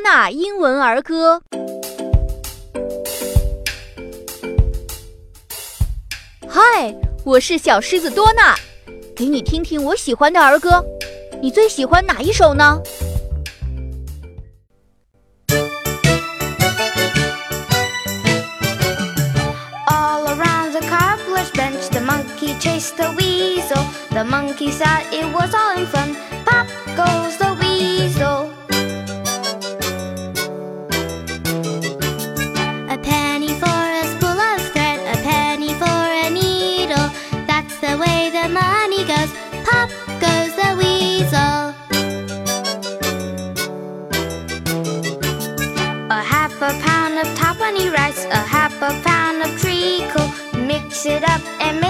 [0.00, 1.42] 多纳英文儿歌。
[6.48, 8.56] 嗨，我是小狮子多纳，
[9.14, 10.82] 给你听听我喜欢的儿歌。
[11.42, 12.80] 你最喜欢哪一首呢
[19.86, 23.84] ？All around the cobbler's bench, the monkey chased the weasel.
[24.08, 26.16] The monkey said it was all in fun.
[26.46, 26.66] Pop
[26.96, 27.69] goes the weasel.
[46.40, 50.28] half a pound of Taiwanese rice, a half a pound of treacle.
[50.64, 51.89] Mix it up and make